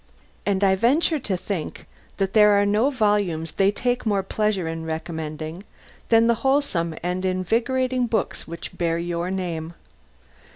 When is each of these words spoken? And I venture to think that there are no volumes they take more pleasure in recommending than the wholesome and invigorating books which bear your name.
And 0.47 0.63
I 0.63 0.73
venture 0.73 1.19
to 1.19 1.37
think 1.37 1.85
that 2.17 2.33
there 2.33 2.59
are 2.59 2.65
no 2.65 2.89
volumes 2.89 3.51
they 3.51 3.69
take 3.69 4.03
more 4.03 4.23
pleasure 4.23 4.67
in 4.67 4.83
recommending 4.83 5.63
than 6.09 6.25
the 6.25 6.33
wholesome 6.41 6.95
and 7.03 7.23
invigorating 7.23 8.07
books 8.07 8.47
which 8.47 8.75
bear 8.75 8.97
your 8.97 9.29
name. 9.29 9.75